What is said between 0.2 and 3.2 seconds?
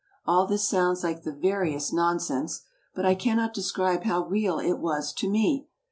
All this sounds tike the veriest nonsense, but I